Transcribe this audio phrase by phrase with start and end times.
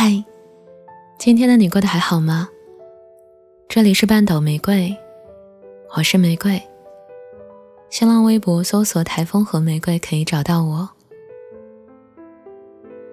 [0.00, 0.24] 嗨，
[1.18, 2.48] 今天的你过得还好吗？
[3.68, 4.96] 这里是半岛玫瑰，
[5.96, 6.62] 我是玫瑰。
[7.90, 10.88] 新浪微博搜索“台风和玫瑰”可以找到我。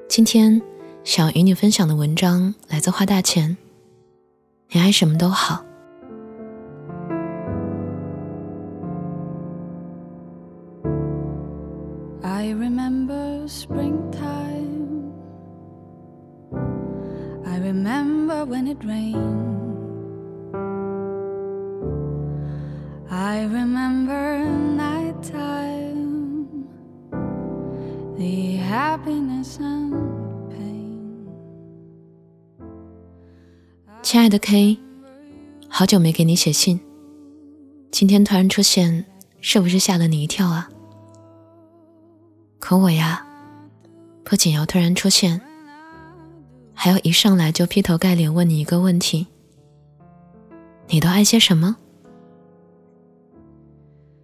[0.08, 0.62] 今天
[1.04, 3.58] 想与你分享的文章来自花大钱。
[4.70, 5.65] 你爱什么都好。
[34.02, 34.78] 亲爱的 K，
[35.68, 36.80] 好久没给你写信，
[37.92, 39.06] 今天突然出现，
[39.42, 40.70] 是不是吓了你一跳啊？
[42.60, 43.28] 可我呀，
[44.24, 45.42] 不仅要突然出现，
[46.74, 49.28] 还要一上来就劈头盖脸问你一个问题：
[50.88, 51.76] 你都爱些什么？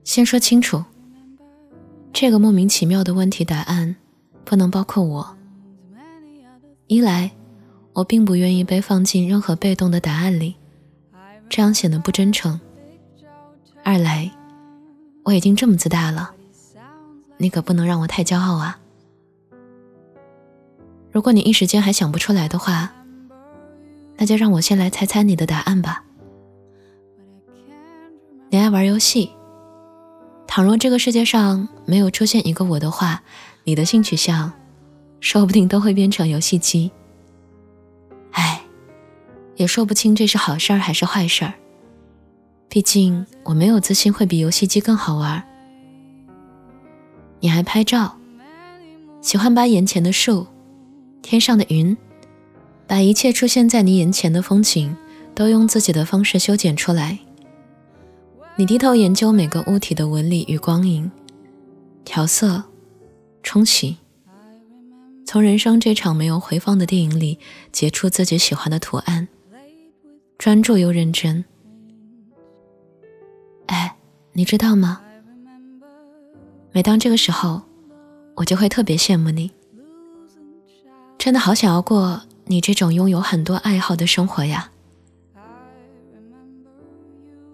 [0.05, 0.85] 先说清楚，
[2.13, 3.97] 这个莫名其妙的问题答案
[4.43, 5.37] 不能包括我。
[6.87, 7.31] 一来，
[7.93, 10.55] 我并不愿意被放进任何被动的答案里，
[11.49, 12.59] 这样显得不真诚；
[13.83, 14.29] 二来，
[15.23, 16.33] 我已经这么自大了，
[17.37, 18.79] 你可不能让我太骄傲啊！
[21.11, 22.91] 如果你一时间还想不出来的话，
[24.17, 26.03] 那就让我先来猜猜你的答案吧。
[28.49, 29.31] 你爱玩游戏。
[30.53, 33.23] 倘若这个世界上没有出现一个我的话，
[33.63, 34.51] 你的性取向
[35.21, 36.91] 说不定都会变成游戏机。
[38.31, 38.61] 唉，
[39.55, 41.53] 也说不清这是好事儿还是坏事儿。
[42.67, 45.41] 毕竟我没有自信会比游戏机更好玩。
[47.39, 48.17] 你还拍照，
[49.21, 50.47] 喜欢把眼前的树、
[51.21, 51.95] 天上的云，
[52.85, 54.97] 把一切出现在你眼前的风景，
[55.33, 57.19] 都用自己的方式修剪出来。
[58.61, 61.09] 你低头研究每个物体的纹理与光影，
[62.05, 62.63] 调色、
[63.41, 63.97] 冲洗，
[65.25, 67.39] 从人生这场没有回放的电影里
[67.71, 69.27] 截出自己喜欢的图案，
[70.37, 71.43] 专注又认真。
[73.65, 73.95] 哎，
[74.33, 75.01] 你知道吗？
[76.71, 77.63] 每当这个时候，
[78.35, 79.49] 我就会特别羡慕你，
[81.17, 84.69] 真的好想要过你这种拥有很多爱好的生活呀。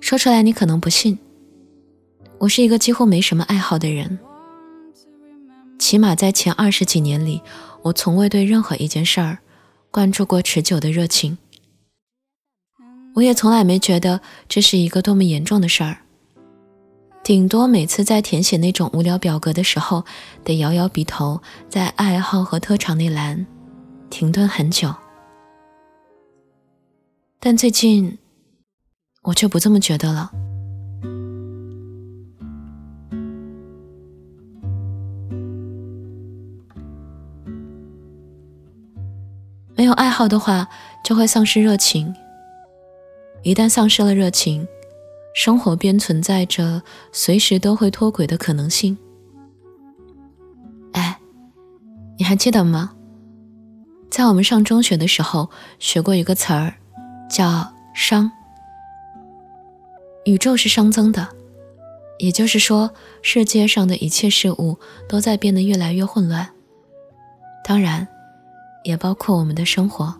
[0.08, 1.20] 说出来你可能不信，
[2.38, 4.18] 我是一个几乎没什么爱好的人。
[5.78, 7.42] 起码在前二十几年里，
[7.82, 9.40] 我从未对任何一件事儿
[9.92, 11.38] 关注过持久的热情。
[13.16, 15.98] 我也从来没觉得这是一个多么严重的事儿。
[17.22, 20.06] 顶多每次在填写那种无聊表格的时候，
[20.46, 23.46] 得摇摇笔头，在爱好和特长那栏
[24.10, 24.96] 停顿很久。
[27.42, 28.18] 但最近。
[29.28, 30.32] 我却不这么觉得了。
[39.76, 40.70] 没有爱好的话，
[41.04, 42.16] 就会丧失热情。
[43.44, 44.66] 一旦丧失了热情，
[45.36, 48.98] 生活便存在着随时都会脱轨的可能性。
[50.94, 51.20] 哎，
[52.18, 52.94] 你还记得吗？
[54.10, 55.50] 在我们上中学的时候，
[55.80, 56.76] 学过一个词儿，
[57.30, 58.32] 叫“熵”。
[60.28, 61.26] 宇宙是熵增的，
[62.20, 64.78] 也就是说，世界上的一切事物
[65.08, 66.50] 都在变得越来越混乱。
[67.64, 68.06] 当然，
[68.84, 70.14] 也包括我们的生活。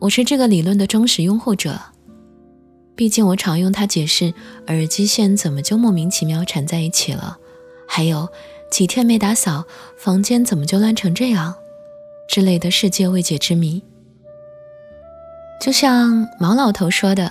[0.00, 1.78] 我是这个理论的忠实拥护者，
[2.96, 4.34] 毕竟我常用它解释
[4.66, 7.38] 耳机线怎么就莫名其妙缠在一起了，
[7.86, 8.28] 还有
[8.72, 9.62] 几天没打扫，
[9.96, 11.54] 房间怎么就乱成这样
[12.28, 13.80] 之类的世界未解之谜。
[15.60, 17.30] 就像毛老头说的。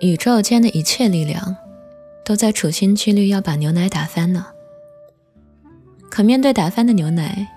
[0.00, 1.56] 宇宙间的一切力量，
[2.24, 4.46] 都在处心积虑要把牛奶打翻呢。
[6.10, 7.48] 可面对打翻的牛奶，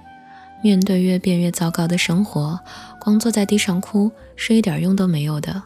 [0.64, 2.60] 面对越变越糟糕的生活，
[3.00, 5.62] 光坐在地上哭是一点用都没有的。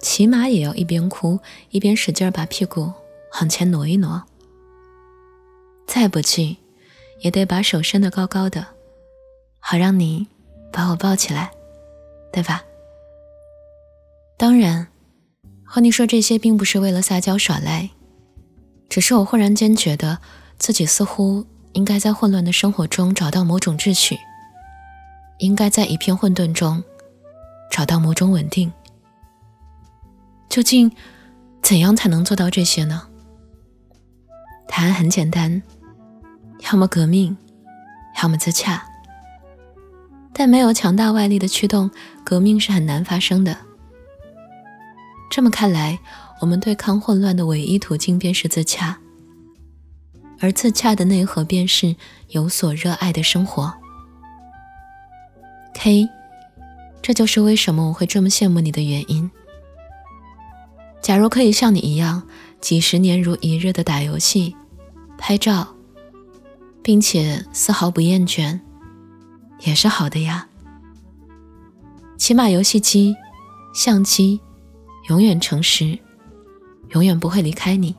[0.00, 1.40] 起码也要一边哭
[1.70, 2.92] 一边使劲把屁股
[3.34, 4.22] 往前挪一挪。
[5.88, 6.58] 再不济，
[7.20, 8.64] 也得把手伸得高高的，
[9.58, 10.28] 好让你
[10.72, 11.50] 把我抱起来，
[12.32, 12.62] 对吧？
[14.36, 14.86] 当然。
[15.70, 17.90] 和你说这些，并不是为了撒娇耍赖，
[18.88, 20.18] 只是我忽然间觉得
[20.58, 21.44] 自己似乎
[21.74, 24.16] 应该在混乱的生活中找到某种秩序，
[25.40, 26.82] 应该在一片混沌中
[27.70, 28.72] 找到某种稳定。
[30.48, 30.90] 究竟
[31.62, 33.02] 怎样才能做到这些呢？
[34.66, 35.62] 答案很简单：
[36.72, 37.36] 要么革命，
[38.22, 38.82] 要么自洽。
[40.32, 41.90] 但没有强大外力的驱动，
[42.24, 43.67] 革命是很难发生的。
[45.30, 45.98] 这么看来，
[46.40, 48.98] 我们对抗混乱的唯一途径便是自洽，
[50.40, 51.94] 而自洽的内核便是
[52.28, 53.72] 有所热爱的生活。
[55.74, 56.08] K，
[57.02, 59.30] 这就是为什么我会这么羡慕你的原因。
[61.00, 62.22] 假如可以像你一样，
[62.60, 64.56] 几十年如一日的打游戏、
[65.16, 65.68] 拍照，
[66.82, 68.60] 并且丝毫不厌倦。
[69.60, 70.48] 也是好的呀，
[72.16, 73.16] 起码游戏机、
[73.74, 74.40] 相机
[75.08, 75.98] 永远诚实，
[76.90, 77.94] 永远不会离开你。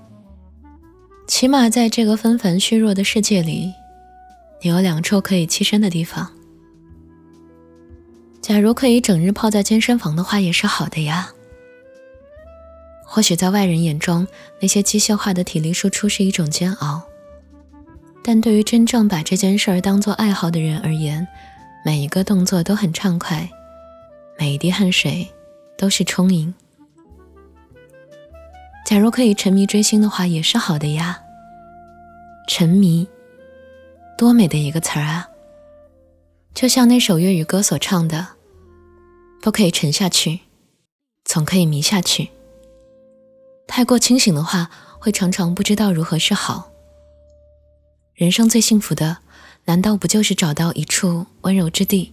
[1.28, 3.74] 起码在这个纷繁虚弱的世界里，
[4.62, 6.32] 你有两处可以栖身的地方。
[8.42, 11.32] 假如可以整日泡在健身房的话，也是好的呀。
[13.06, 14.28] 或许在外人眼中，
[14.60, 17.02] 那些机械化的体力输出是一种煎熬，
[18.24, 21.28] 但对于真正把这件事儿当做爱好的人而言，
[21.84, 23.50] 每一个动作都很畅快，
[24.38, 25.28] 每一滴汗水
[25.76, 26.54] 都是充盈。
[28.86, 31.22] 假如可以沉迷追星的话，也是好的呀。
[32.48, 33.08] 沉迷，
[34.18, 35.30] 多美的一个词儿啊！
[36.54, 38.28] 就像那首粤语歌所唱的
[39.42, 40.40] ：“不可以沉下去，
[41.24, 42.30] 总可以迷下去。”
[43.68, 46.72] 太过清醒的话，会常常不知道如何是好。
[48.16, 49.18] 人生最幸福的。
[49.66, 52.12] 难道不就是找到一处温柔之地，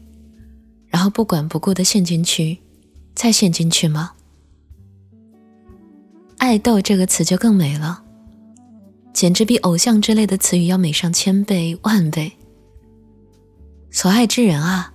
[0.88, 2.58] 然后不管不顾的陷进去，
[3.14, 4.12] 再陷进去吗？
[6.38, 8.02] 爱豆这个词就更美了，
[9.12, 12.32] 简直比偶像之类的词语要美上千倍万倍。
[13.90, 14.92] 所爱之人啊，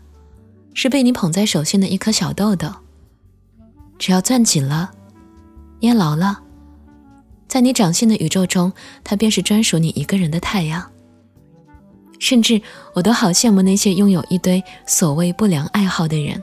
[0.74, 2.72] 是被你捧在手心的一颗小豆豆，
[3.98, 4.92] 只要攥紧了，
[5.80, 6.40] 捏牢了，
[7.48, 8.72] 在你掌心的宇宙中，
[9.04, 10.90] 它便是专属你一个人的太阳。
[12.20, 12.62] 甚至
[12.94, 16.42] 我都好羡慕那些拥有一堆所谓不良爱好的人。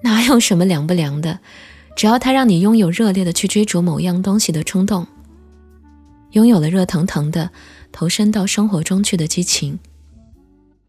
[0.00, 1.40] 哪有什么凉不凉的？
[1.96, 5.06] 只要他让你拥有热烈的去追逐某样东西的冲动，
[6.32, 7.50] 拥有了热腾腾的
[7.92, 9.78] 投身到生活中去的激情，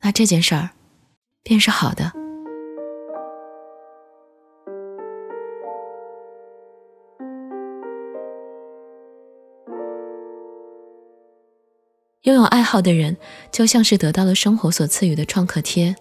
[0.01, 0.71] 那这件事儿
[1.43, 2.11] 便是好的。
[12.23, 13.15] 拥有爱好的人，
[13.51, 15.95] 就像是得到了生活所赐予的创可贴。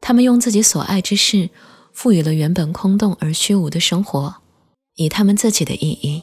[0.00, 1.50] 他们用自己所爱之事，
[1.98, 4.32] 赋予了原本空洞而虚无的生活，
[4.94, 6.22] 以他们自己的意义。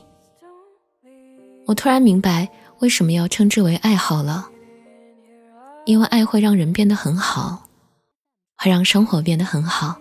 [1.65, 2.49] 我突然明白
[2.79, 4.47] 为什么要称之为爱好了，
[5.83, 7.67] 因为爱会让人变得很好，
[8.55, 9.97] 会让生活变得很好。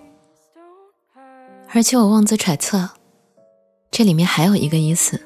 [1.70, 2.90] 而且我妄自揣测，
[3.90, 5.20] 这里面还有一个意思：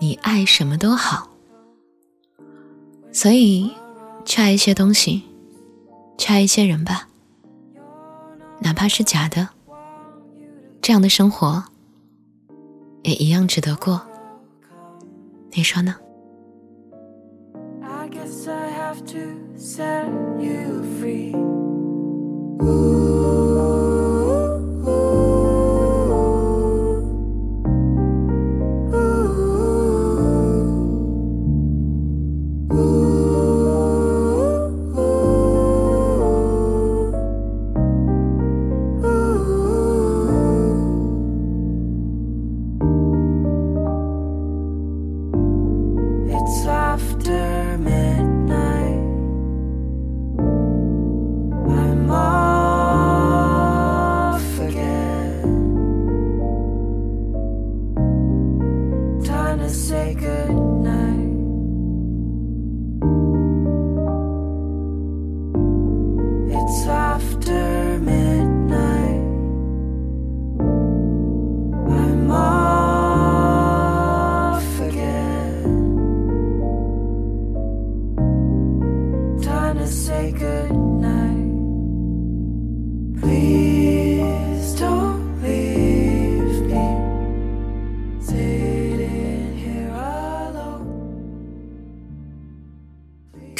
[0.00, 1.30] 你爱什么都好。
[3.10, 3.72] 所以，
[4.26, 5.22] 去爱一些东西，
[6.18, 7.08] 去爱一些人吧，
[8.60, 9.48] 哪怕是假的，
[10.82, 11.64] 这样的生活
[13.02, 14.00] 也一样值得过。
[15.52, 15.94] 你说呢？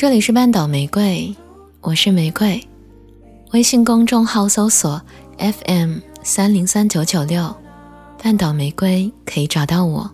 [0.01, 1.35] 这里是半岛玫瑰，
[1.81, 2.65] 我是玫瑰。
[3.53, 5.03] 微信公众号搜索
[5.39, 7.53] FM 三零三九九六，
[8.23, 10.09] 半岛玫瑰可以找到我。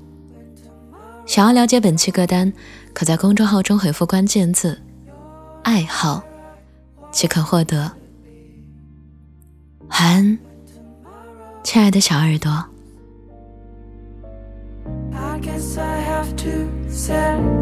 [1.26, 2.50] 想要了解本期歌单，
[2.94, 4.80] 可在公众号中回复关键字
[5.64, 6.24] “爱好”
[7.12, 7.92] 即可获得。
[9.90, 10.38] 晚安，
[11.62, 12.50] 亲爱的小耳朵。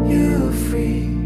[0.05, 1.22] Ooh.